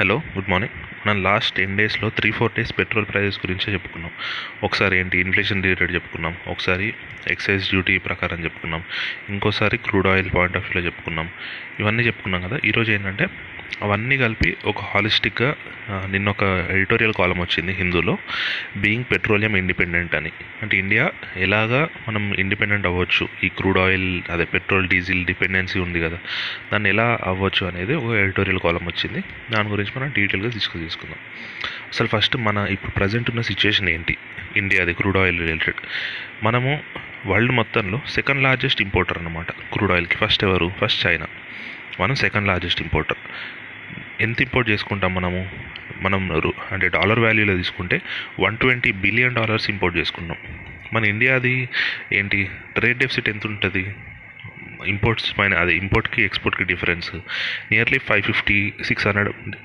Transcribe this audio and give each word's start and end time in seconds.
Hello 0.00 0.22
good 0.34 0.50
morning. 0.50 1.08
మనం 1.08 1.22
last 1.22 1.56
ten 1.56 1.78
డేస్లో 1.78 2.10
three 2.10 2.30
four 2.30 2.52
days 2.52 2.78
petrol 2.78 3.06
prices 3.06 3.38
గురించే 3.38 3.72
చెప్పుకున్నాం. 3.72 4.10
ఒకసారి 4.62 4.98
ఏంటి 4.98 5.20
ఇన్ఫ్లేషన్ 5.20 5.62
రిలేటెడ్ 5.62 5.94
చెప్పుకున్నాం. 5.94 6.36
ఒకసారి 6.46 6.94
ఎక్సైజ్ 7.30 7.68
డ్యూటీ 7.68 7.98
ప్రకారం 7.98 8.44
చెప్పుకున్నాం. 8.44 8.84
ఇంకోసారి 9.28 9.76
క్రూడ్ 9.76 10.06
ఆయిల్ 10.06 10.30
పాయింట్ 10.34 10.56
ఆఫ్ 10.56 10.70
వ్యూలో 10.70 10.86
చెప్పుకున్నాం. 10.86 11.30
ఇవన్నీ 11.80 12.02
చెప్పుకున్నాం 12.02 12.42
కదా. 12.42 12.58
ఈరోజు 12.64 12.92
ఏంటంటే 12.92 13.26
అవన్నీ 13.82 14.16
కలిపి 14.18 14.56
ఒక 14.64 14.80
హాలిస్టిక్గా 14.80 15.48
నిన్న 16.10 16.28
ఒక 16.28 16.42
ఎడిటోరియల్ 16.70 17.14
కాలం 17.18 17.38
వచ్చింది 17.40 17.72
హిందూలో 17.72 18.18
బీయింగ్ 18.76 19.04
పెట్రోలియం 19.10 19.56
ఇండిపెండెంట్ 19.56 20.14
అని. 20.14 20.32
అంటే 20.62 20.74
ఇండియా 20.78 21.10
ఎలాగా 21.36 21.88
మనం 22.08 22.34
ఇండిపెండెంట్ 22.34 22.86
అవ్వచ్చు? 22.86 23.28
ఈ 23.44 23.48
క్రూడ్ 23.48 23.78
ఆయిల్ 23.78 24.22
అదే 24.30 24.44
పెట్రోల్ 24.44 24.88
డీజిల్ 24.88 25.24
డిపెండెన్సీ 25.26 25.78
ఉంది 25.80 26.00
కదా 26.02 26.18
దాన్ని 26.72 26.88
ఎలా 26.88 27.18
అవ్వచ్చు 27.24 27.66
అనేది 27.66 27.94
ఒక 27.94 28.14
ఎడిటోరియల్ 28.14 28.58
కాలం 28.58 28.84
వచ్చింది. 28.86 29.22
దాని 29.50 29.68
గురించి 29.68 29.92
మనం 29.96 30.08
డీటెయిల్గా 30.16 30.50
తీసుకొని 30.50 30.84
తీసుకుందాం 30.84 31.20
అసలు 31.92 32.06
ఫస్ట్ 32.06 32.36
మన 32.36 32.66
ఇప్పుడు 32.70 32.92
ప్రజెంట్ 32.92 33.30
ఉన్న 33.30 33.40
సిచ్యుయేషన్ 33.40 33.88
ఏంటి? 33.88 34.16
ఇండియాది 34.56 34.92
క్రూడ్ 34.92 35.16
ఆయిల్ 35.16 35.38
రిలేటెడ్ 35.40 35.80
మనము 36.44 36.72
వరల్డ్ 37.26 37.52
మొత్తంలో 37.52 38.00
సెకండ్ 38.08 38.42
లార్జెస్ట్ 38.42 38.82
ఇంపోర్టర్ 38.82 39.18
అనమాట 39.18 39.50
క్రూడ్ 39.72 39.92
ఆయిల్కి 39.92 40.16
ఫస్ట్ 40.16 40.44
ఎవరు? 40.44 40.66
ఫస్ట్ 40.80 41.06
చైనా 41.06 41.26
మనం 42.00 42.14
సెకండ్ 42.14 42.48
లార్జెస్ట్ 42.48 42.82
ఇంపోర్టర్ 42.82 43.16
ఎంత 44.20 44.40
ఇంపోర్ట్ 44.40 44.70
చేసుకుంటాం 44.70 45.14
మనము? 45.14 45.50
మనం 46.00 46.52
అంటే 46.72 46.88
డాలర్ 46.88 47.18
వాల్యూలో 47.18 47.56
తీసుకుంటే 47.56 48.02
one 48.40 48.56
twenty 48.56 48.92
billion 48.92 49.34
dollars 49.34 49.70
import 49.70 49.98
చేసుకున్నాం. 49.98 50.36
మన 50.92 51.04
ఇండియాది 51.04 51.68
ఏంటి? 52.12 52.50
ట్రేడ్ 52.76 52.98
డెఫిసిట్ 52.98 53.28
ఎంత 53.28 53.46
ఉంటుంది 53.46 53.94
ఇంపోర్ట్స్ 54.86 55.38
పైన 55.38 55.54
అదే 55.54 55.76
ఇంపోర్ట్కి 55.76 56.22
ఎక్స్పోర్ట్కి 56.22 56.64
difference 56.64 57.14
nearly 57.72 57.98
five 57.98 58.22
fifty 58.22 58.72
six 58.84 59.06
hundred 59.06 59.56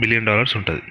billion 0.00 0.26
dollars 0.26 0.56
ఉంటుంది. 0.56 0.82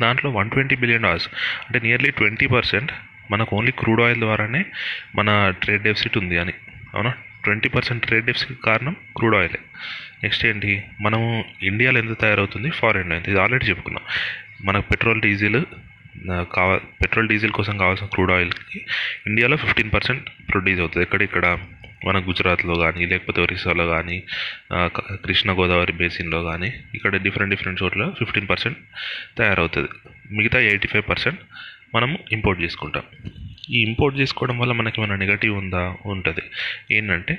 దాంట్లో 0.00 0.30
వన్ 0.30 0.50
ట్వంటీ 0.50 0.76
బిలియన్ 0.76 1.02
డాలర్స్ 1.02 1.28
అంటే 1.66 1.80
నియర్లీ 1.80 2.10
ట్వంటీ 2.10 2.46
పర్సెంట్ 2.46 2.92
మనకు 3.30 3.56
ఓన్లీ 3.56 3.72
క్రూడ్ 3.78 4.00
ఆయిల్ 4.00 4.20
ద్వారానే 4.20 4.64
మన 5.14 5.50
ట్రేడ్ 5.62 5.82
డెఫిసిట్ 5.82 6.18
ఉంది 6.18 6.38
అని. 6.38 6.52
అవునా? 6.94 7.12
ట్వంటీ 7.44 7.68
పర్సెంట్ 7.68 8.06
ట్రేడ్ 8.06 8.26
డెఫిసిట్ 8.26 8.60
కారణం 8.64 8.96
క్రూడ్ 9.16 9.36
ఆయిలే. 9.36 9.58
నెక్స్ట్ 10.22 10.46
ఏంటి? 10.46 10.82
మనము 11.00 11.44
ఇండియాలో 11.62 11.98
ఎంత 11.98 12.20
తయారవుతుంది? 12.20 12.70
ఫారెన్లో 12.70 13.16
ఎంత 13.16 13.28
ఇది 13.28 13.40
ఆల్రెడీ 13.40 13.66
చెప్పుకున్నాం. 13.66 14.04
మనకు 14.64 14.88
పెట్రోల్ 14.88 15.20
డీజిల్ 15.20 15.62
కావా 16.30 16.76
పెట్రోల్ 16.76 17.28
డీజిల్ 17.28 17.52
కోసం 17.52 17.78
కావాల్సిన 17.78 18.06
క్రూడ్ 18.06 18.30
ఆయిల్కి 18.30 18.80
ఇండియాలో 19.26 19.56
ఫిఫ్టీన్ 19.56 19.90
పర్సెంట్ 19.92 20.30
ప్రొడ్యూస్ 20.50 20.80
అవుతుంది. 20.80 21.02
ఎక్కడ 21.02 21.22
ఇక్కడ? 21.22 21.58
మన 22.06 22.18
గుజరాత్లో 22.18 22.74
కానీ 22.74 23.06
లేకపోతే 23.06 23.40
ఒరిస్సాలో 23.40 23.86
కానీ 23.86 24.22
కృష్ణ 25.24 25.52
గోదావరి 25.52 25.92
బేసిన్లో 25.92 26.42
కానీ 26.44 26.72
ఇక్కడ 26.94 27.16
డిఫరెంట్ 27.16 27.54
డిఫరెంట్ 27.54 27.82
చోట్ల 27.82 28.12
ఫిఫ్టీన్ 28.18 28.48
పర్సెంట్ 28.48 28.78
తయారవుతుంది. 29.38 29.88
మిగతా 30.30 30.60
ఎయిటీ 30.60 30.88
ఫైవ్ 30.88 31.04
పర్సెంట్ 31.08 31.38
మనము 31.94 32.18
ఇంపోర్ట్ 32.32 32.62
చేసుకుంటాం. 32.62 33.02
ఈ 33.74 33.80
ఇంపోర్ట్ 33.88 34.20
చేసుకోవడం 34.20 34.58
వల్ల 34.58 34.72
మనకి 34.72 35.00
ఏమైనా 35.00 35.16
నెగటివ్ 35.24 35.54
ఉందా 35.62 35.96
ఉంటుంది. 36.04 36.44
ఏంటంటే 36.98 37.34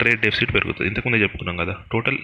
ట్రేడ్ 0.00 0.20
డెఫిసిట్ 0.24 0.52
పెరుగుతుంది. 0.54 0.88
ఇంతకుముందే 0.90 1.18
చెప్పుకున్నాం 1.22 1.56
కదా 1.56 1.74
టోటల్ 1.92 2.18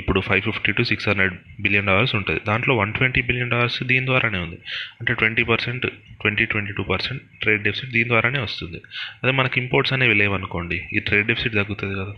ఇప్పుడు 0.00 0.20
five 0.20 0.42
fifty 0.48 0.72
to 0.72 0.82
six 0.82 1.08
hundred 1.08 1.34
billion 1.64 1.88
dollars 1.90 2.14
ఉంటుంది. 2.18 2.40
దాంట్లో 2.48 2.76
వన్ 2.80 2.92
ట్వంటీ 2.98 3.20
బిలియన్ 3.28 3.50
డాలర్స్ 3.50 3.82
దీని 3.82 4.06
ద్వారానే 4.06 4.38
ఉంది. 4.38 4.58
అంటే 5.00 5.12
twenty 5.14 5.42
percent 5.42 5.86
twenty 6.20 6.44
twenty 6.44 6.72
two 6.72 6.82
percent 6.82 7.22
trade 7.42 7.62
deficit 7.62 7.92
దీని 7.96 8.08
ద్వారానే 8.08 8.38
వస్తుంది. 8.38 8.80
అదే 9.22 9.32
మనకి 9.32 9.60
ఇంపోర్ట్స్ 9.60 9.92
అనేవి 9.92 10.14
లేవనుకోండి 10.14 10.80
ఈ 10.96 10.98
ట్రేడ్ 10.98 11.26
డెఫిసిట్ 11.26 11.54
తగ్గుతుంది 11.54 11.96
కదా. 12.00 12.14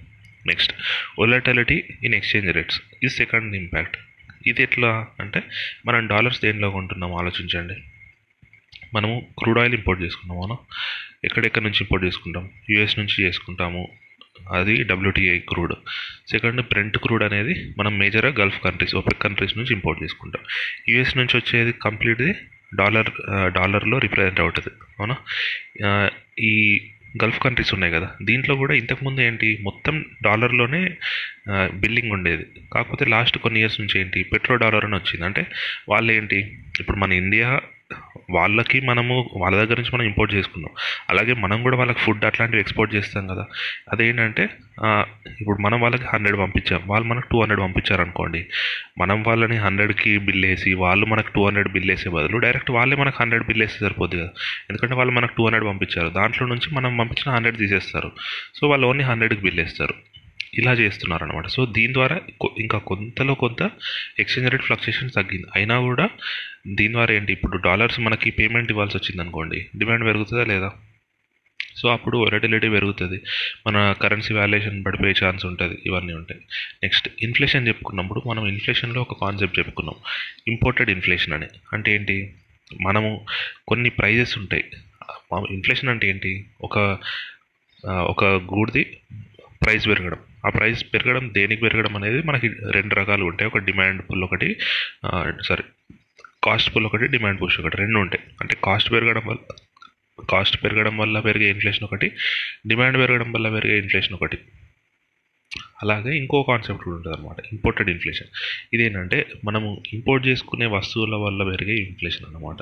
Next 0.46 0.74
volatility 1.18 1.82
in 2.04 2.14
exchange 2.14 2.50
rates 2.56 2.80
ఇది 3.02 3.14
సెకండ్ 3.20 3.56
ఇంపాక్ట్ 3.62 3.96
ఇది 4.50 4.62
ఎట్లా 4.62 5.06
అంటే 5.20 5.42
మనం 5.86 6.06
డాలర్స్ 6.06 6.42
దేనిలో 6.44 6.70
కొంటున్నాం 6.70 7.12
ఆలోచించండి. 7.22 7.74
మనము 8.94 9.28
క్రూడ్ 9.38 9.58
ఆయిల్ 9.58 9.74
ఇంపోర్ట్ 9.74 10.02
చేసుకుంటాం 10.02 10.36
అవునా? 10.36 10.56
ఎక్కడెక్కడ 11.24 11.62
నుంచి 11.62 11.80
ఇంపోర్ట్ 11.80 12.06
చేసుకుంటాం? 12.06 12.50
యూఎస్ 12.70 12.98
నుంచి 12.98 13.16
చేసుకుంటాము. 13.24 13.88
అది 14.52 14.82
WTI 14.82 15.38
crude. 15.38 15.74
Second 16.30 16.60
brent 16.62 16.98
crude 16.98 17.22
అనేది 17.22 17.74
మనం 17.78 17.98
మేజర్గా 17.98 18.32
గల్ఫ్ 18.40 18.60
కంట్రీస్ 18.64 18.94
ఒపెక్ 18.94 19.22
కంట్రీస్ 19.22 19.58
నుంచి 19.58 19.72
ఇంపోర్ట్ 19.72 20.02
చేసుకుంటాం. 20.02 20.42
యూఎస్ 20.88 21.16
నుంచి 21.16 21.36
వచ్చేది 21.36 21.72
కంప్లీట్ది 21.72 22.30
డాలర్ 22.74 23.10
డాలర్లో 23.52 23.98
రిప్రజెంట్ 23.98 24.40
అవుతుంది 24.40 24.72
అవునా? 24.98 25.16
ఈ 26.38 26.80
గల్ఫ్ 27.22 27.38
కంట్రీస్ 27.40 27.74
ఉన్నాయి 27.74 27.92
కదా 27.92 28.08
దీంట్లో 28.22 28.54
కూడా 28.54 28.74
ఇంతకుముందు 28.74 29.20
ఏంటి 29.20 29.58
మొత్తం 29.62 30.04
డాలర్లోనే 30.22 30.96
బిల్లింగ్ 31.74 32.12
ఉండేది. 32.12 32.44
కాకపోతే 32.72 33.04
లాస్ట్ 33.04 33.38
కొన్ని 33.38 33.60
ఇయర్స్ 33.60 33.80
నుంచి 33.80 34.00
ఏంటి 34.00 34.22
పెట్రో 34.22 34.56
డాలర్ 34.56 34.84
అని 34.84 34.94
వచ్చింది. 34.94 35.24
అంటే 35.24 35.46
వాళ్ళు 35.88 36.12
ఏంటి 36.12 36.38
ఇప్పుడు 36.80 36.96
మన 36.96 37.12
ఇండియా 37.12 37.60
వాళ్ళకి 38.36 38.78
మనము 38.80 39.14
వాళ్ళ 39.36 39.54
దగ్గర 39.60 39.76
నుంచి 39.80 39.94
మనం 39.94 40.04
ఇంపోర్ట్ 40.04 40.32
చేసుకున్నాం 40.34 40.72
అలాగే 41.10 41.32
మనం 41.44 41.58
కూడా 41.62 41.76
వాళ్ళకి 41.76 42.00
ఫుడ్ 42.04 42.24
అట్లాంటివి 42.28 42.62
ఎక్స్పోర్ట్ 42.64 42.94
చేస్తాం 42.94 43.24
కదా. 43.32 43.44
అదేంటంటే 43.92 44.44
ఇప్పుడు 45.40 45.58
మనం 45.62 45.78
వాళ్ళకి 45.80 46.06
హండ్రెడ్ 46.12 46.38
పంపించాం. 46.38 46.82
వాళ్ళు 46.86 47.06
మనకు 47.08 47.26
టూ 47.32 47.38
హండ్రెడ్ 47.40 47.60
పంపించారు 47.60 48.02
అనుకోండి 48.02 48.40
మనం 48.98 49.18
వాళ్ళని 49.22 49.56
హండ్రెడ్కి 49.56 50.12
బిల్ 50.28 50.46
వేసి 50.46 50.70
వాళ్ళు 50.74 51.06
మనకు 51.06 51.30
టూ 51.34 51.42
హండ్రెడ్ 51.46 51.72
బిల్ 51.72 51.90
వేసే 51.90 52.10
బదులు 52.10 52.38
డైరెక్ట్ 52.38 52.70
వాళ్ళే 52.70 52.96
మనకు 52.96 53.18
హండ్రెడ్ 53.20 53.46
బిల్ 53.46 53.62
వేస్తే 53.62 53.80
సరిపోద్ది 53.86 54.18
కదా 54.20 54.30
ఎందుకంటే 54.70 54.94
వాళ్ళు 54.94 55.14
మనకు 55.18 55.34
టూ 55.38 55.44
హండ్రెడ్ 55.44 55.66
పంపించారు. 55.66 56.08
దాంట్లో 56.20 56.46
నుంచి 56.46 56.68
మనం 56.74 56.96
పంపించిన 56.96 57.34
హండ్రెడ్ 57.34 57.58
తీసేస్తారు. 57.58 58.10
సో 58.54 58.62
వాళ్ళు 58.68 58.86
ఓన్లీ 58.86 59.04
హండ్రెడ్కి 59.04 59.42
బిల్ 59.42 59.60
వేస్తారు. 59.60 59.96
ఇలా 60.54 60.72
చేస్తున్నారు 60.72 61.24
అనమాట 61.24 61.46
సో 61.46 61.66
దీని 61.66 61.92
ద్వారా 61.92 62.20
ఇంకా 62.58 62.78
కొంతలో 62.78 63.34
కొంత 63.34 63.70
ఎక్స్చేంజ్ 64.18 64.50
రేట్ 64.50 64.62
ఫ్లక్చుయేషన్ 64.62 65.10
తగ్గింది. 65.10 65.46
అయినా 65.56 65.80
కూడా 65.80 66.10
దీని 66.66 66.92
ద్వారా 66.92 67.14
ఏంటి? 67.14 67.32
ఇప్పుడు 67.32 67.56
డాలర్స్ 67.56 68.00
మనకి 68.00 68.30
పేమెంట్ 68.30 68.70
ఇవ్వాల్సి 68.70 68.96
వచ్చింది 68.96 69.22
అనుకోండి 69.22 69.66
డిమాండ్ 69.76 70.04
పెరుగుతుందా 70.04 70.44
లేదా? 70.44 70.72
సో 71.76 71.88
అప్పుడు 71.88 72.18
ఒరటిలిటీ 72.18 72.68
పెరుగుతుంది. 72.68 73.20
మన 73.66 73.94
కరెన్సీ 74.02 74.34
వాల్యుయేషన్ 74.34 74.84
పడిపోయే 74.84 75.14
ఛాన్స్ 75.24 75.46
ఉంటుంది 75.46 75.78
ఇవన్నీ 75.86 76.12
ఉంటాయి. 76.12 76.40
నెక్స్ట్ 76.82 77.08
ఇన్ఫ్లేషన్ 77.22 77.68
చెప్పుకున్నప్పుడు 77.68 78.22
మనం 78.28 78.46
ఇన్ఫ్లేషన్లో 78.46 79.00
ఒక 79.00 79.20
కాన్సెప్ట్ 79.20 79.58
చెప్పుకున్నాం. 79.58 79.94
ఇంపోర్టెడ్ 80.48 80.90
ఇన్ఫ్లేషన్ 80.90 81.34
అని. 81.34 81.46
అంటే 81.72 81.94
ఏంటి? 81.94 82.34
మనము 82.80 83.26
కొన్ని 83.68 83.90
ప్రైజెస్ 83.90 84.38
ఉంటాయి. 84.38 84.64
ఇన్ఫ్లేషన్ 85.50 85.90
అంటే 85.90 86.08
ఏంటి? 86.08 86.46
ఒక 86.60 86.98
ఒక 87.86 88.24
గూడ్ది 88.24 88.98
ప్రైస్ 89.62 89.86
పెరగడం. 89.86 90.18
ఆ 90.46 90.50
ప్రైస్ 90.50 90.84
పెరగడం 90.94 91.30
దేనికి 91.34 91.62
పెరగడం 91.62 91.96
అనేది 91.96 92.22
మనకి 92.22 92.48
రెండు 92.48 92.94
రకాలు 92.94 93.24
ఉంటాయి. 93.24 93.46
ఒక 93.46 93.58
డిమాండ్ 93.58 94.02
పుల్ 94.10 94.24
ఒకటి 94.24 94.56
సారీ 95.44 95.62
కాస్ట్ 96.44 96.76
పుల్ 96.76 96.84
ఒకటి 96.84 97.06
డిమాండ్ 97.06 97.42
పుష్ 97.42 97.60
ఒకటి 97.60 97.76
రెండు 97.76 97.98
ఉంటాయి. 97.98 98.24
అంటే 98.40 98.56
కాస్ట్ 98.64 98.92
పెరగడం 98.92 99.22
వల్ల 99.26 99.54
కాస్ట్ 100.30 100.64
పెరగడం 100.64 100.96
వల్ల 100.96 101.20
పెరిగే 101.20 101.50
ఇన్ఫ్లేషన్ 101.50 101.84
ఒకటి 101.84 102.12
డిమాండ్ 102.66 102.98
పెరగడం 102.98 103.32
వల్ల 103.32 103.48
పెరిగే 103.48 103.78
ఇన్ఫ్లేషన్ 103.78 104.14
ఒకటి. 104.14 104.38
అలాగే 105.82 106.16
ఇంకో 106.16 106.42
కాన్సెప్ట్ 106.42 106.84
కూడా 106.84 106.96
ఉంటుంది 106.96 107.16
అనమాట 107.16 107.36
ఇంపోర్టెడ్ 107.52 107.90
ఇన్ఫ్లేషన్. 107.90 108.26
ఇదేంటంటే 108.72 109.26
మనము 109.44 109.82
ఇంపోర్ట్ 109.92 110.26
చేసుకునే 110.26 110.66
వస్తువుల 110.66 111.14
వల్ల 111.14 111.44
పెరిగే 111.44 111.74
ఇన్ఫ్లేషన్ 111.74 112.26
అన్నమాట. 112.26 112.56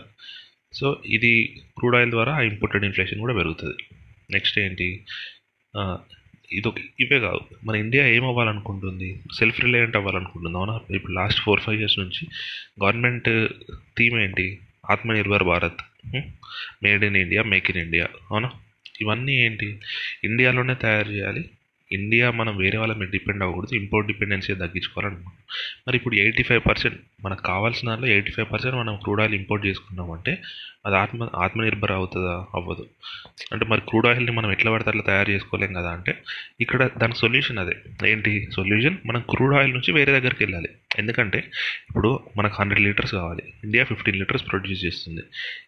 సో 0.72 1.02
ఇది 1.06 1.60
క్రూడ్ 1.78 1.96
ఆయిల్ 1.96 2.10
ద్వారా 2.10 2.32
ఆ 2.34 2.40
ఇంపోర్టెడ్ 2.40 2.84
ఇన్ఫ్లేషన్ 2.84 3.18
కూడా 3.18 3.34
పెరుగుతుంది. 3.34 3.74
నెక్స్ట్ 4.30 4.58
ఏంటి? 4.58 5.04
ఇదొక 6.52 6.74
ఇవే 7.00 7.20
కాదు. 7.20 7.40
మన 7.64 7.76
ఇండియా 7.76 8.06
ఏం 8.06 8.24
అవ్వాలనుకుంటుంది 8.24 9.20
సెల్ఫ్ 9.34 9.60
రిలయంట్ 9.60 9.96
అవ్వాలనుకుంటుంది. 9.96 10.56
అవునా? 10.56 10.80
ఇప్పుడు 10.90 11.12
లాస్ట్ 11.12 11.40
ఫోర్ 11.40 11.60
ఫైవ్ 11.60 11.78
ఇయర్స్ 11.78 11.98
నుంచి 11.98 12.26
గవర్నమెంట్ 12.82 13.48
థీమ్ 13.98 14.18
ఏంటి? 14.20 14.58
Aatmanirbhar 14.90 15.44
Bharat. 15.44 15.80
Made 16.82 17.04
in 17.04 17.16
India 17.16 17.42
make 17.42 17.70
in 17.70 17.78
India 17.78 18.06
అవునా? 18.30 18.50
ఇవన్నీ 19.00 19.34
ఏంటి? 19.34 19.80
ఇండియాలోనే 20.24 20.74
తయారు 20.74 21.08
చేయాలి. 21.08 21.44
ఇండియా 21.92 22.30
మనం 22.30 22.56
వేరే 22.56 22.78
వాళ్ళ 22.78 22.94
మీద 22.94 23.08
డిపెండ్ 23.08 23.42
అవ్వకూడదు. 23.42 23.76
ఇంపోర్ట్ 23.76 24.06
డిపెండెన్సీ 24.08 24.54
తగ్గించుకోవాలనుకుంటున్నాం. 24.54 25.34
మరి 25.88 25.96
ఇప్పుడు 25.96 26.14
ఎయిటీ 26.14 26.42
ఫైవ్ 26.42 26.62
పర్సెంట్ 26.68 27.00
మనకు 27.24 27.42
కావాల్సిన 27.42 27.88
దాంట్లో 27.88 28.08
ఎయిటీ 28.08 28.30
ఫైవ్ 28.30 28.52
పర్సెంట్ 28.52 28.76
మనం 28.76 28.96
క్రూడ్ 28.96 29.20
ఆయిల్ 29.20 29.34
ఇంపోర్ట్ 29.34 29.66
చేసుకున్నామంటే 29.66 30.38
అది 30.86 30.96
ఆత్మ 30.96 31.28
ఆత్మనిర్భర్ 31.36 31.92
అవుతుందా? 31.92 32.46
అవ్వదు. 32.54 32.86
అంటే 33.52 33.66
మరి 33.66 33.80
క్రూడ్ 33.88 34.06
ఆయిల్ని 34.06 34.32
మనం 34.32 34.52
ఎట్లా 34.52 34.72
పడితే 34.72 34.90
అట్లా 34.90 35.02
తయారు 35.06 35.30
చేసుకోలేం 35.30 35.72
కదా 35.72 35.90
అంటే 35.90 36.18
ఇక్కడ 36.60 36.90
దాని 36.98 37.12
సొల్యూషన్ 37.16 37.58
అదే. 37.58 38.08
ఏంటి? 38.10 38.48
సొల్యూషన్ 38.56 38.96
మనం 39.06 39.22
క్రూడ్ 39.30 39.54
ఆయిల్ 39.54 39.72
నుంచి 39.72 39.92
వేరే 39.92 40.12
దగ్గరికి 40.12 40.44
వెళ్ళాలి. 40.44 40.68
ఎందుకంటే 40.98 41.38
ఇప్పుడు 41.88 42.20
మనకు 42.36 42.54
హండ్రెడ్ 42.60 42.84
లీటర్స్ 42.84 43.12
కావాలి. 43.12 43.42
ఇండియా 43.64 43.84
ఫిఫ్టీన్ 43.84 44.16
లీటర్స్ 44.16 44.46
ప్రొడ్యూస్ 44.48 44.84
చేస్తుంది. 44.84 45.20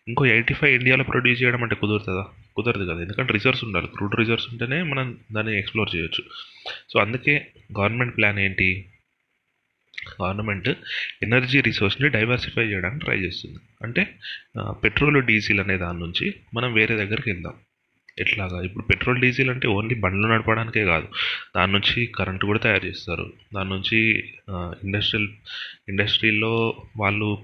ఇంకో 0.09 0.27
ఎయిటీ 0.27 0.55
ఫైవ్ 0.55 0.75
ఇండియాలో 0.75 1.05
ప్రొడ్యూస్ 1.05 1.43
చేయడం 1.43 1.63
అంటే 1.63 1.75
కుదురుతుందా? 1.75 2.27
కుదరదు 2.57 2.93
కదా. 2.93 3.03
ఎందుకంటే 3.03 3.33
రిజర్వ్స్ 3.33 3.65
ఉండాలి. 3.65 3.87
క్రూడ్ 3.87 4.17
రిజర్వ్స్ 4.17 4.47
ఉంటేనే 4.51 4.83
మనం 4.83 5.19
దాన్ని 5.33 5.59
ఎక్స్ప్లోర్ 5.59 5.97
చేయొచ్చు. 5.97 6.25
సో 6.93 7.01
అందుకే 7.01 7.47
గవర్నమెంట్ 7.79 8.17
ప్లాన్ 8.17 8.39
ఏంటి? 8.39 8.89
గవర్నమెంట్ 10.23 10.69
ఎనర్జీ 11.23 11.61
రిసోర్స్ని 11.61 12.09
డైవర్సిఫై 12.09 12.63
చేయడానికి 12.63 13.05
ట్రై 13.05 13.19
చేస్తుంది. 13.19 13.59
అంటే 13.83 14.15
పెట్రోల్ 14.59 15.23
డీజిల్ 15.23 15.61
అనే 15.61 15.77
దాని 15.77 15.99
నుంచి 15.99 16.35
మనం 16.55 16.73
వేరే 16.73 16.97
దగ్గరికి 16.97 17.31
వెళ్దాం. 17.31 17.53
ఎట్లాగా 18.19 18.63
ఇప్పుడు 18.63 18.85
పెట్రోల్ 18.85 19.21
డీజిల్ 19.21 19.51
అంటే 19.51 19.69
ఓన్లీ 19.69 19.95
బండ్లు 19.95 20.27
నడపడానికే 20.29 20.85
కాదు. 20.85 21.09
దాని 21.57 21.73
నుంచి 21.73 22.07
కరెంట్ 22.07 22.45
కూడా 22.45 22.59
తయారు 22.59 22.85
చేస్తారు. 22.85 23.33
దాని 23.55 23.71
నుంచి 23.71 23.99
ఇండస్ట్రియల్ 24.85 25.29
ఇండస్ట్రీలో 25.89 26.83
వాళ్ళు 26.97 27.43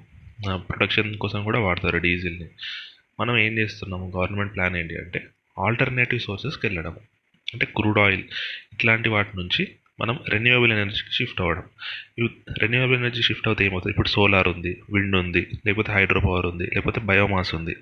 ప్రొడక్షన్ 0.57 1.19
కోసం 1.19 1.45
కూడా 1.45 1.59
వాడతారు 1.59 1.97
డీజిల్ని. 1.97 2.49
మనం 3.21 3.39
ఏం 3.39 3.59
చేస్తున్నాము 3.59 4.13
గవర్నమెంట్ 4.17 4.55
ప్లాన్ 4.55 4.77
ఏంటి 4.77 4.97
అంటే 4.97 5.27
ఆల్టర్నేటివ్ 5.59 6.21
సోర్సెస్కి 6.21 6.67
వెళ్ళడం 6.67 6.97
అంటే 7.53 7.67
క్రూడ్ 7.67 7.99
ఆయిల్ 7.99 8.25
ఇట్లాంటి 8.73 9.09
వాటి 9.09 9.37
నుంచి 9.37 9.69
మనం 10.01 10.19
రెన్యూవబుల్ 10.29 10.73
ఎనర్జీకి 10.73 11.13
షిఫ్ట్ 11.13 11.41
అవ్వడం. 11.41 11.63
రెన్యూవబుల్ 12.59 12.99
ఎనర్జీ 12.99 13.23
షిఫ్ట్ 13.23 13.49
అవుతే 13.49 13.65
ఏమవుతుంది? 13.65 13.93
ఇప్పుడు 13.93 14.09
సోలార్ 14.09 14.49
ఉంది 14.49 14.83
విండ్ 14.93 15.17
ఉంది 15.17 15.47
లేకపోతే 15.67 15.93
హైడ్రో 15.93 16.21
పవర్ 16.21 16.47
ఉంది 16.47 16.65
లేకపోతే 16.65 17.01
బయోమాస్ 17.01 17.55
ఉంది. 17.55 17.77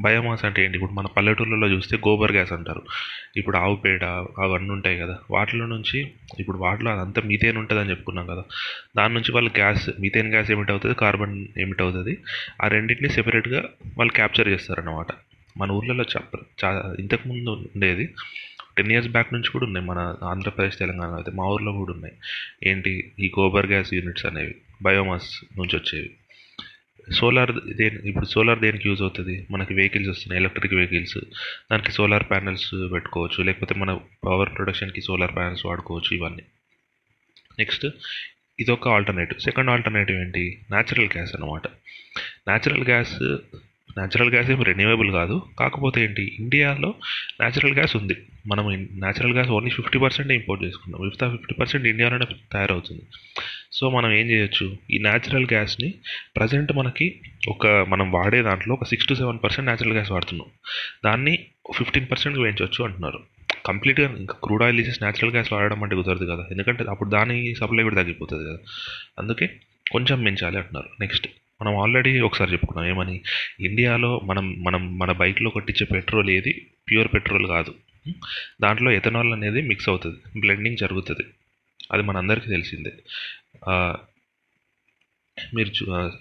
బయోమాస్ 0.00 0.44
అంటే 0.44 0.64
ఏంటి? 0.64 0.76
ఇప్పుడు 0.76 0.92
మన 0.92 1.06
పల్లెటూళ్ళలో 1.06 1.68
చూస్తే 1.68 1.96
గోబర్ 1.96 2.32
గ్యాస్ 2.32 2.52
అంటారు. 2.52 2.82
ఇప్పుడు 3.36 3.56
ఆవు 3.56 3.76
పేడ 3.76 4.04
అవన్నీ 4.38 4.70
ఉంటాయి 4.70 4.98
కదా. 4.98 5.18
వాటిలో 5.30 5.66
నుంచి 5.66 6.10
ఇప్పుడు 6.38 6.58
వాటిలో 6.58 6.90
అదంతా 6.90 7.22
మీథేన్ 7.22 7.56
ఉంటుంది 7.56 7.80
అని 7.82 7.90
చెప్పుకున్నాం 7.90 8.26
కదా. 8.26 8.44
దాని 8.96 9.14
నుంచి 9.14 9.32
వాళ్ళు 9.32 9.50
గ్యాస్ 9.56 9.90
మీథేన్ 10.00 10.28
గ్యాస్ 10.28 10.50
ఏమిటవుతుంది 10.50 10.94
కార్బన్ 10.94 11.46
ఏమిటవుతుంది 11.58 12.18
ఆ 12.64 12.68
రెండింటిని 12.68 13.10
సెపరేట్గా 13.10 13.64
వాళ్ళు 13.98 14.12
క్యాప్చర్ 14.12 14.48
చేస్తారన్నమాట. 14.48 15.06
మన 15.58 15.70
ఊర్లలో 15.70 16.04
చెప్ప 16.04 16.34
చా 16.64 16.94
ఇంతకుముందు 16.98 17.50
ఉండేది 17.50 18.04
టెన్ 18.80 18.92
ఇయర్స్ 18.92 19.08
బ్యాక్ 19.08 19.32
నుంచి 19.32 19.50
కూడా 19.50 19.66
ఉన్నాయి. 19.66 19.86
మన 19.86 20.16
ఆంధ్రప్రదేశ్ 20.22 20.78
తెలంగాణ 20.78 21.10
అయితే 21.10 21.30
మా 21.30 21.44
ఊర్లో 21.44 21.72
కూడా 21.72 21.92
ఉన్నాయి. 21.92 22.14
ఏంటి? 22.70 23.12
ఈ 23.18 23.32
గోబర్ 23.38 23.66
గ్యాస్ 23.66 23.94
యూనిట్స్ 23.94 24.26
అనేవి 24.26 24.54
బయోమాస్ 24.82 25.44
నుంచి 25.58 25.76
వచ్చేవి. 25.76 26.10
సోలార్ 27.12 27.52
దేని 27.74 28.08
ఇప్పుడు 28.08 28.26
సోలార్ 28.26 28.58
దేనికి 28.58 28.88
యూజ్ 28.88 29.02
అవుతుంది? 29.02 29.46
మనకి 29.50 29.74
వెహికల్స్ 29.74 30.08
వస్తున్నాయి 30.08 30.40
ఎలక్ట్రిక్ 30.42 30.74
వెహికల్స్. 30.74 31.18
దానికి 31.72 31.92
సోలార్ 31.92 32.24
ప్యానెల్స్ 32.30 32.70
పెట్టుకోవచ్చు. 32.92 33.44
లేకపోతే 33.44 33.74
మన 33.74 33.98
పవర్ 34.24 34.48
ప్రొడక్షన్కి 34.56 35.00
సోలార్ 35.00 35.34
ప్యానెల్స్ 35.36 35.66
వాడుకోవచ్చు 35.66 36.16
ఇవన్నీ. 36.16 36.42
నెక్స్ట్ 37.58 37.86
ఇదొక 38.60 38.88
ఆల్టర్నేటివ్. 38.88 39.40
సెకండ్ 39.40 39.70
ఆల్టర్నేటివ్ 39.70 40.18
ఏంటి? 40.18 40.60
న్యాచురల్ 40.70 41.06
గ్యాస్ 41.06 41.34
అనమాట 41.34 41.66
న్యాచురల్ 42.48 42.84
గ్యాస్ 42.84 43.36
న్యాచురల్ 43.98 44.30
గ్యాస్ 44.30 44.50
ఏమి 44.50 44.64
రెన్యూవబుల్ 44.64 45.12
కాదు. 45.12 45.42
కాకపోతే 45.58 46.04
ఏంటి? 46.04 46.36
ఇండియాలో 46.40 46.88
న్యాచురల్ 47.40 47.74
గ్యాస్ 47.74 47.96
ఉంది. 47.96 48.16
మనం 48.46 48.74
natural 48.74 49.32
gas 49.32 49.48
only 49.48 49.70
fifty 49.70 49.98
percent 49.98 50.32
import 50.32 50.64
చేసుకున్నాం 50.64 51.02
మిగతా 51.02 51.30
ఫిఫ్టీ 51.30 51.54
పర్సెంట్ 51.54 51.86
ఇండియాలోనే 51.86 52.26
తయారవుతుంది. 52.52 53.02
సో 53.72 53.90
మనం 53.90 54.12
ఏం 54.12 54.30
చేయొచ్చు? 54.30 54.76
ఈ 54.90 54.98
న్యాచురల్ 54.98 55.44
గ్యాస్ని 55.44 55.94
ప్రజెంట్ 56.36 56.72
మనకి 56.72 57.20
ఒక 57.48 57.66
మనం 57.66 58.10
వాడే 58.10 58.42
దాంట్లో 58.42 58.74
ఒక 58.74 58.84
six 58.84 59.06
to 59.06 59.14
seven 59.14 59.38
percent 59.44 59.70
natural 59.70 59.92
gas 59.92 60.12
వాడుతున్నాం. 60.12 60.48
దాన్ని 61.04 61.38
ఫిఫ్టీన్ 61.76 62.06
పర్సెంట్కి 62.10 62.42
పెంచవచ్చు 62.42 62.84
అంటున్నారు. 62.84 63.20
కంప్లీట్గా 63.66 64.16
ఇంకా 64.16 64.34
క్రూడ్ 64.44 64.62
ఆయిల్ 64.62 64.76
తీసేసి 64.76 64.98
న్యాచురల్ 65.02 65.30
గ్యాస్ 65.30 65.52
వాడడం 65.52 65.82
అంటే 65.82 65.96
కుదరదు 65.96 66.24
కదా. 66.24 66.46
ఎందుకంటే 66.50 66.84
అప్పుడు 66.84 67.10
దాని 67.10 67.54
సప్లై 67.54 67.82
కూడా 67.82 67.94
తగ్గిపోతుంది 67.94 68.48
కదా. 68.48 68.58
అందుకే 69.18 69.46
కొంచెం 69.92 70.24
పెంచాలి 70.24 70.56
అంటున్నారు. 70.56 70.88
నెక్స్ట్ 71.00 71.28
మనం 71.62 71.76
ఆల్రెడీ 71.76 72.20
ఒకసారి 72.20 72.52
చెప్పుకున్నాం 72.52 72.86
ఏమని? 72.86 73.20
ఇండియాలో 73.60 74.20
మనం 74.24 74.62
మనం 74.62 74.98
మన 74.98 75.12
బైక్లో 75.12 75.50
కొట్టించే 75.50 75.86
పెట్రోల్ 75.86 76.30
ఏది? 76.30 76.66
ప్యూర్ 76.90 77.08
పెట్రోల్ 77.14 77.46
కాదు. 77.46 77.74
దాంట్లో 78.62 78.90
ఎథనాల్ 78.90 79.32
అనేది 79.32 79.62
మిక్స్ 79.62 79.88
అవుతుంది. 79.88 80.40
బ్లెండింగ్ 80.40 80.76
జరుగుతుంది. 80.76 81.26
అది 81.92 82.02
మనందరికీ 82.02 82.48
తెలిసిందే. 82.48 82.92
మీరు 85.54 85.70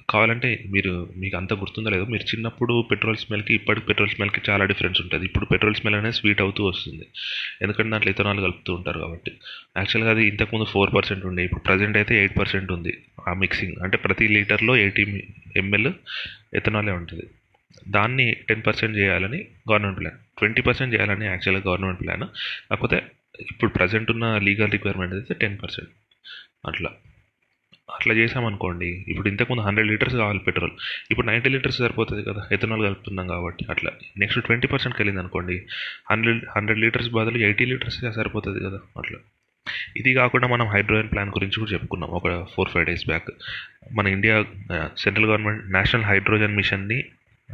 కావాలంటే 0.10 0.64
మీరు 0.70 1.10
మీకు 1.18 1.38
అంత 1.38 1.54
గుర్తుందో 1.54 1.90
లేదో 1.90 2.06
మీరు 2.06 2.24
చిన్నప్పుడు 2.24 2.82
పెట్రోల్ 2.92 3.18
స్మెల్కి 3.18 3.54
ఇప్పటికి 3.54 3.86
పెట్రోల్ 3.86 4.10
స్మెల్కి 4.10 4.42
చాలా 4.50 4.66
డిఫరెన్స్ 4.66 5.02
ఉంటుంది. 5.02 5.26
ఇప్పుడు 5.26 5.46
పెట్రోల్ 5.46 5.76
స్మెల్ 5.76 5.96
అనేది 5.96 6.16
స్వీట్ 6.16 6.42
అవుతూ 6.42 6.68
వస్తుంది. 6.68 7.08
ఎందుకంటే 7.62 7.90
దాంట్లో 7.90 8.12
ఇథనాల్ 8.12 8.42
కలుపుతూ 8.42 8.74
ఉంటారు 8.74 9.00
కాబట్టి. 9.00 9.32
యాక్చువల్గా 9.78 10.12
అది 10.12 10.28
ఇంతకుముందు 10.28 10.68
ఫోర్ 10.70 10.94
పర్సెంట్ 10.96 11.26
ఉండే 11.26 11.44
ఇప్పుడు 11.44 11.62
ప్రజెంట్ 11.62 11.98
అయితే 11.98 12.20
ఎయిట్ 12.20 12.38
పర్సెంట్ 12.40 12.72
ఉంది 12.72 12.94
ఆ 13.28 13.34
మిక్సింగ్. 13.34 13.76
అంటే 13.84 13.98
ప్రతి 13.98 14.28
లీటర్లో 14.28 14.76
ఎయిటీ 14.76 15.06
ఎంఎల్ 15.56 15.92
ఎథనాలే 16.54 16.92
ఉంటుంది. 16.92 17.28
దాన్ని 17.88 18.26
టెన్ 18.50 18.64
పర్సెంట్ 18.68 18.98
చేయాలని 18.98 19.40
గవర్నమెంట్ 19.72 20.00
ప్లాన్. 20.00 20.18
ట్వంటీ 20.38 20.62
పర్సెంట్ 20.62 20.94
చేయాలని 20.96 21.26
యాక్చువల్గా 21.26 21.64
గవర్నమెంట్ 21.68 22.02
ప్లాన్. 22.02 22.26
కాకపోతే 22.70 22.98
ఇప్పుడు 23.52 23.72
ప్రజెంట్ 23.72 24.12
ఉన్న 24.12 24.38
లీగల్ 24.38 24.72
రిక్వైర్మెంట్ 24.72 25.14
అయితే 25.14 25.34
టెన్ 25.34 25.58
పర్సెంట్ 25.64 25.92
అట్లా. 26.68 26.90
అట్లా 28.00 28.14
చేసామనుకోండి 28.14 28.90
ఇప్పుడు 29.08 29.28
ఇంతకుముందు 29.28 29.64
హండ్రెడ్ 29.68 29.88
లీటర్స్ 29.88 30.16
కావాలి 30.16 30.40
పెట్రోల్ 30.40 30.76
ఇప్పుడు 31.12 31.28
నైంటీ 31.28 31.50
లీటర్స్ 31.50 31.78
సరిపోతుంది 31.78 32.24
కదా 32.24 32.42
ఎథనాల్ 32.52 32.84
కలుపుతున్నాం 32.86 33.28
కాబట్టి 33.28 33.66
అట్లా. 33.70 33.92
నెక్స్ట్ 34.18 34.42
ట్వంటీ 34.46 34.68
పర్సెంట్కి 34.68 35.02
వెళ్ళింది 35.02 35.22
అనుకోండి 35.24 35.58
హండ్రెడ్ 36.12 36.44
హండ్రెడ్ 36.58 36.80
లీటర్స్ 36.80 37.10
బదులు 37.10 37.38
ఎయిటీ 37.48 37.66
లీటర్స్ 37.66 38.00
సరిపోతుంది 38.16 38.62
కదా 38.66 38.80
అట్లా. 38.98 39.20
ఇది 39.98 40.14
కాకుండా 40.14 40.48
మనం 40.48 40.66
హైడ్రోజన్ 40.66 41.12
ప్లాన్ 41.12 41.30
గురించి 41.30 41.58
కూడా 41.60 41.72
చెప్పుకున్నాం 41.74 42.10
ఒక 42.10 42.28
ఫోర్ 42.54 42.70
ఫైవ్ 42.70 42.86
డేస్ 42.86 43.06
బ్యాక్. 43.08 43.30
మన 43.94 44.08
India 44.08 44.36
central 44.98 45.26
government 45.26 45.64
national 45.72 46.06
hydrogen 46.06 46.56
మిషన్ని 46.56 47.00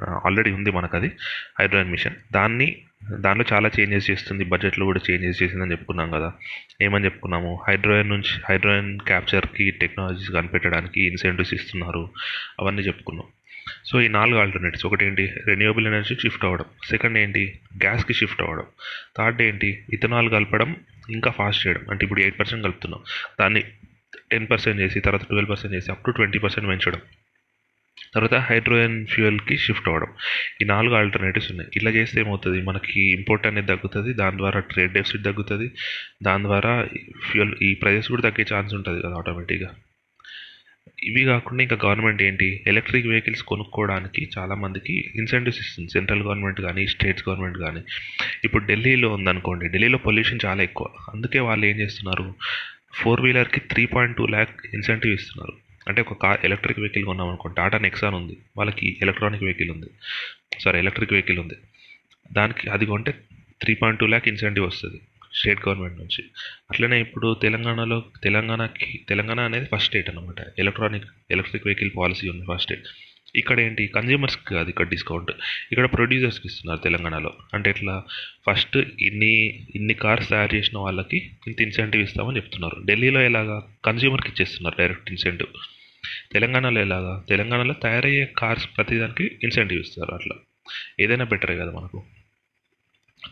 ఆల్రెడీ 0.03 0.51
ఉంది 0.51 0.71
మనకు 0.71 0.97
అది 0.97 1.12
హైడ్రోజన్ 1.59 1.92
మిషన్. 1.92 2.15
దాన్ని 2.33 2.81
దానిలో 3.12 3.45
చాలా 3.53 3.71
చేంజెస్ 3.80 4.12
చేస్తుంది 4.12 4.44
బడ్జెట్లో 4.44 4.86
కూడా 4.86 5.00
చేంజెస్ 5.12 5.44
చేసిందని 5.44 5.71
చెప్పుకున్నాం 5.71 6.12
కదా. 6.12 6.33
ఏమని 6.81 7.06
చెప్పుకున్నాము? 7.06 7.63
హైడ్రోజన్ 7.68 8.09
నుంచి 8.09 8.42
హైడ్రోజన్ 8.50 9.00
క్యాప్చర్కి 9.00 9.71
టెక్నాలజీస్ 9.71 10.31
కనిపెట్టడానికి 10.31 11.07
ఇన్సెంటివ్స్ 11.07 11.53
ఇస్తున్నారు 11.53 12.09
అవన్నీ 12.59 12.81
చెప్పుకున్నాం. 12.81 13.25
సో 13.86 14.01
ఈ 14.01 14.07
నాలుగు 14.07 14.39
ఆల్టర్నేటివ్స్ 14.39 14.86
ఒకటి 14.86 15.06
ఏంటి? 15.06 15.33
రెన్యూవబుల్ 15.47 15.88
ఎనర్జీకి 15.88 16.21
షిఫ్ట్ 16.21 16.45
అవ్వడం. 16.45 16.65
సెకండ్ 16.89 17.18
ఏంటి? 17.18 17.59
గ్యాస్కి 17.83 18.13
షిఫ్ట్ 18.13 18.41
అవ్వడం. 18.41 18.63
థర్డ్ 19.18 19.41
ఏంటి? 19.41 19.83
ఇథనాల్ 19.94 20.31
కలపడం 20.31 20.75
ఇంకా 21.09 21.31
ఫాస్ట్ 21.31 21.68
చేయడం. 21.68 21.81
అంటే 21.91 22.03
ఇప్పుడు 22.03 22.21
ఎయిట్ 22.21 22.39
పర్సెంట్ 22.39 22.63
కలుపుతున్నాం. 22.63 23.00
దాన్ని 23.39 23.63
టెన్ 24.31 24.48
పర్సెంట్ 24.51 24.81
చేసి 24.81 25.00
తర్వాత 25.00 25.24
ట్వెల్వ్ 25.24 25.50
పర్సెంట్ 25.50 25.75
చేసి 25.75 25.91
అప్ 25.91 26.06
టు 26.06 26.12
ట్వంటీ 26.12 26.39
పర్సెంట్ 26.39 26.69
పెంచడం. 26.69 27.00
తర్వాత 28.15 28.33
హైడ్రోజన్ 28.33 29.06
ఫ్యూయల్కి 29.06 29.57
షిఫ్ట్ 29.57 29.88
అవ్వడం. 29.88 30.07
ఈ 30.62 30.65
నాలుగు 30.65 30.95
ఆల్టర్నేటివ్స్ 30.95 31.51
ఉన్నాయి. 31.51 31.69
ఇలా 31.75 31.92
చేస్తే 31.92 32.21
ఏమవుతుంది? 32.21 32.62
మనకి 32.62 33.12
ఇంపోర్ట్ 33.12 33.47
అనేది 33.47 33.68
తగ్గుతుంది 33.68 34.13
దాని 34.13 34.38
ద్వారా 34.38 34.59
ట్రేడ్ 34.59 34.94
డెఫిసిట్ 34.94 35.24
తగ్గుతుంది 35.24 35.71
దాని 36.24 36.44
ద్వారా 36.44 36.88
ఫ్యూయల్ 37.24 37.53
ఈ 37.62 37.74
ప్రైజెస్ 37.74 38.09
కూడా 38.09 38.21
తగ్గే 38.21 38.45
ఛాన్స్ 38.53 38.74
ఉంటుంది 38.74 39.01
కదా 39.01 39.15
ఆటోమేటిక్గా. 39.15 39.75
ఇవి 41.03 41.24
కాకుండా 41.24 41.63
ఇంకా 41.63 41.77
గవర్నమెంట్ 41.86 42.24
ఏంటి? 42.24 42.63
ఎలక్ట్రిక్ 42.68 43.07
వెహికల్స్ 43.07 43.44
కొనుక్కోవడానికి 43.44 44.30
చాలామందికి 44.38 45.12
ఇన్సెంటివ్స్ 45.15 45.59
ఇస్తుంది. 45.59 45.89
సెంట్రల్ 45.89 46.24
గవర్నమెంట్ 46.24 46.62
కానీ 46.62 46.88
స్టేట్స్ 46.88 47.30
గవర్నమెంట్ 47.30 47.57
కానీ. 47.57 47.81
ఇప్పుడు 48.44 48.65
ఢిల్లీలో 48.65 49.09
ఉందనుకోండి 49.09 49.68
ఢిల్లీలో 49.68 49.98
పొల్యూషన్ 49.98 50.39
చాలా 50.45 50.63
ఎక్కువ. 50.63 50.88
అందుకే 51.13 51.39
వాళ్ళు 51.39 51.65
ఏం 51.65 51.80
చేస్తున్నారు? 51.80 52.36
Four 52.94 53.21
వీలర్కి 53.21 53.59
three 53.59 53.86
point 53.86 54.18
two 54.18 54.25
lakh 54.25 54.56
incentive 54.74 55.13
ఇస్తున్నారు. 55.13 55.64
అంటే 55.87 56.01
ఒక 56.01 56.13
కార్ 56.13 56.39
ఎలక్ట్రిక్ 56.43 56.79
వెహికల్ 56.79 57.05
కొన్నాం 57.05 57.27
అనుకో 57.27 57.49
టాటా 57.49 57.77
నెక్సాన్ 57.77 58.15
ఉంది. 58.15 58.38
వాళ్ళకి 58.57 58.98
ఎలక్ట్రానిక్ 59.01 59.43
వెహికల్ 59.43 59.71
ఉంది. 59.71 59.89
సారీ 60.60 60.79
ఎలక్ట్రిక్ 60.79 61.13
వెహికల్ 61.13 61.39
ఉంది. 61.39 61.57
దానికి 62.33 62.69
అది 62.69 62.86
కొంటే 62.86 63.12
three 63.62 63.75
point 63.75 64.00
two 64.00 64.05
lakh 64.05 64.27
incentive 64.27 64.65
వస్తుంది 64.65 65.00
స్టేట్ 65.33 65.60
గవర్నమెంట్ 65.67 65.98
నుంచి. 66.00 66.21
అట్లనే 66.71 67.00
ఇప్పుడు 67.01 67.39
తెలంగాణలో 67.41 68.03
తెలంగాణకి 68.24 69.05
తెలంగాణ 69.10 69.39
అనేది 69.39 69.65
ఫస్ట్ 69.65 69.88
స్టేట్ 69.88 70.10
అనమాట 70.10 70.36
ఎలక్ట్రానిక్ 70.60 71.05
ఎలక్ట్రిక్ 71.31 71.67
వెహికల్ 71.67 71.91
పాలసీ 71.98 72.29
ఉంది 72.29 72.45
ఫస్ట్ 72.45 72.63
స్టేట్ 72.63 72.88
ఇక్కడ 73.36 73.60
ఏంటి? 73.60 73.88
కన్జ్యూమర్స్కి 73.88 74.45
కాదు 74.45 74.69
ఇక్కడ 74.69 74.88
డిస్కౌంట్ 74.88 75.31
ఇక్కడ 75.71 75.86
ప్రొడ్యూసర్స్కి 75.93 76.48
ఇస్తున్నారు 76.48 76.79
తెలంగాణలో. 76.79 77.33
అంటే 77.53 77.69
ఇట్లా 77.69 78.03
ఫస్ట్ 78.45 78.77
ఇన్ని 78.77 79.65
ఇన్ని 79.75 79.93
కార్స్ 79.93 80.29
తయారు 80.29 80.55
చేసిన 80.55 80.77
వాళ్ళకి 80.77 81.31
ఇంత 81.48 81.62
ఇన్సెంటివ్ 81.62 82.03
ఇస్తామని 82.03 82.38
చెప్తున్నారు. 82.38 82.77
ఢిల్లీలో 82.86 83.21
ఎలాగా? 83.21 83.63
కన్జ్యూమర్కి 83.86 84.29
ఇచ్చేస్తున్నారు 84.29 84.75
డైరెక్ట్ 84.79 85.10
ఇన్సెంటివ్ 85.10 85.50
తెలంగాణలో 86.31 86.81
ఎలాగా? 86.81 87.25
తెలంగాణలో 87.29 87.74
తయారయ్యే 87.74 88.25
కార్స్ 88.38 88.69
ప్రతిదానికి 88.77 89.39
ఇన్సెంటివ్ 89.43 89.79
ఇస్తారు 89.79 90.15
అట్లా. 90.15 90.35
ఏదైనా 91.00 91.25
బెటరే 91.25 91.57
కదా 91.57 91.71
మనకు. 91.71 92.03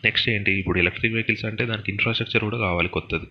నెక్స్ట్ 0.04 0.28
ఏంటి? 0.28 0.52
ఇప్పుడు 0.52 0.78
ఎలక్ట్రిక్ 0.78 1.14
వెహికల్స్ 1.14 1.44
అంటే 1.44 1.66
దానికి 1.66 1.92
ఇన్ఫ్రాస్ట్రక్చర్ 1.92 2.44
కూడా 2.44 2.58
కావాలి 2.58 2.88
కొత్తది. 2.88 3.26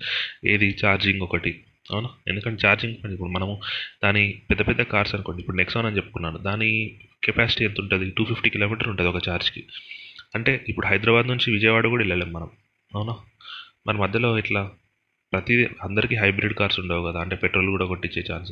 ఏది? 0.49 0.77
ఛార్జింగ్ 0.85 1.21
ఒకటి. 1.21 1.63
అవునా? 1.91 2.09
ఎందుకంటే 2.27 2.67
ఛార్జింగ్ 2.67 3.11
ఇప్పుడు 3.11 3.29
మనము 3.29 3.61
దాని 4.03 4.41
పెద్ద 4.49 4.67
పెద్ద 4.67 4.81
కార్స్ 4.81 5.15
అనుకోండి. 5.15 5.41
ఇప్పుడు 5.41 5.57
నెక్సాన్ 5.57 5.85
అని 5.85 5.95
చెప్పుకున్నాను. 5.95 6.37
దాని 6.37 6.99
కెపాసిటీ 7.23 7.65
ఎంత 7.65 7.79
ఉంటుంది? 7.79 8.11
టూ 8.17 8.25
ఫిఫ్టీ 8.25 8.49
కిలోమీటర్ 8.49 8.87
ఉంటుంది 8.87 9.09
ఒక 9.09 9.29
ఛార్జ్కి 9.29 9.63
అంటే 10.35 10.65
ఇప్పుడు 10.69 10.87
హైదరాబాద్ 10.87 11.27
నుంచి 11.27 11.51
విజయవాడ 11.51 11.87
కూడా 11.87 12.01
వెళ్ళలేం 12.01 12.33
మనం. 12.33 12.49
అవునా? 12.95 13.17
మన 13.87 13.97
మధ్యలో 13.97 14.37
ఇట్లా 14.37 14.71
ప్రతి 15.33 15.69
అందరికీ 15.83 16.15
హైబ్రిడ్ 16.15 16.53
కార్స్ 16.53 16.79
ఉండవు 16.79 17.11
కదా 17.11 17.19
అంటే 17.21 17.35
పెట్రోల్ 17.35 17.69
కూడా 17.69 17.85
కొట్టించే 17.85 18.23
ఛాన్స్. 18.33 18.51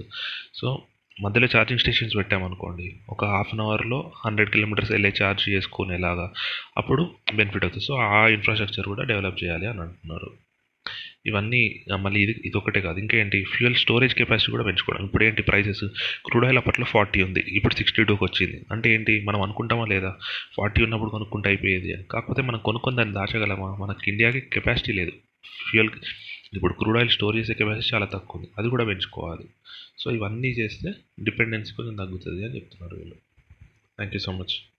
సో 0.55 0.81
మధ్యలో 1.21 1.47
ఛార్జింగ్ 1.57 1.79
స్టేషన్స్ 1.79 2.15
పెట్టామనుకోండి 2.15 2.95
ఒక 3.09 3.25
హాఫ్ 3.25 3.49
అన్ 3.53 3.61
అవర్లో 3.61 4.11
హండ్రెడ్ 4.25 4.49
కిలోమీటర్స్ 4.49 4.91
వెళ్ళే 4.91 5.13
ఛార్జ్ 5.23 5.49
చేసుకునేలాగా 5.49 6.31
అప్పుడు 6.77 7.09
బెనిఫిట్ 7.35 7.63
అవుతుంది. 7.63 7.85
సో 7.85 7.95
ఆ 7.95 8.27
ఇన్ఫ్రాస్ట్రక్చర్ 8.27 8.85
కూడా 8.85 9.03
డెవలప్ 9.03 9.43
చేయాలి 9.43 9.67
అని 9.67 9.81
అంటున్నారు. 9.81 10.31
ఇవన్నీ 11.25 11.85
మళ్ళీ 11.99 12.19
ఇది 12.21 12.41
ఇది 12.45 12.57
ఒకటే 12.57 12.81
కాదు. 12.81 12.99
ఇంకేంటి 12.99 13.43
ఫ్యూయల్ 13.43 13.75
స్టోరేజ్ 13.75 14.15
కెపాసిటీ 14.15 14.51
కూడా 14.51 14.63
పెంచుకోవడం. 14.63 15.05
ఇప్పుడు 15.05 15.23
ఏంటి? 15.23 15.41
ప్రైసెస్ 15.41 15.83
క్రూడ్ 16.25 16.45
ఆయిల్ 16.45 16.57
అప్పట్లో 16.57 16.85
ఫార్టీ 16.85 17.23
ఉంది. 17.23 17.39
ఇప్పుడు 17.39 17.73
సిక్స్టీ 17.73 18.03
టూకి 18.03 18.23
వచ్చింది. 18.23 18.65
అంటే 18.71 18.93
ఏంటి? 18.93 19.25
మనం 19.25 19.41
అనుకుంటామా 19.41 19.85
లేదా? 19.85 20.15
ఫార్టీ 20.57 20.83
ఉన్నప్పుడు 20.83 21.09
కొనుక్కుంటే 21.09 21.49
అయిపోయేది 21.49 21.93
అని. 21.93 22.03
కాకపోతే 22.03 22.41
మనం 22.41 22.59
కొనుక్కొని 22.59 22.97
దాన్ని 22.97 23.13
దాచగలమా? 23.13 23.75
మనకి 23.75 24.11
ఇండియాకి 24.11 24.39
కెపాసిటీ 24.39 24.91
లేదు. 24.91 25.11
ఫ్యూయల్ 25.69 25.89
ఇప్పుడు 26.53 26.73
క్రూడ్ 26.73 26.97
ఆయిల్ 26.97 27.11
స్టోర్ 27.11 27.37
చేసే 27.37 27.53
కెపాసిటీ 27.53 27.95
చాలా 27.95 28.05
తక్కువ 28.05 28.39
ఉంది 28.39 28.51
అది 28.57 28.69
కూడా 28.69 28.85
పెంచుకోవాలి. 28.85 29.45
సో 29.99 30.11
ఇవన్నీ 30.11 30.47
చేస్తే 30.47 30.93
డిపెండెన్సీ 31.23 31.73
కొంచెం 31.73 31.95
తగ్గుతుంది 31.95 32.45
అని 32.45 32.55
చెప్తున్నారు 32.55 32.95
వీళ్ళు. 32.95 33.15
Thank 33.97 34.15
you 34.15 34.19
so 34.19 34.31
much 34.31 34.70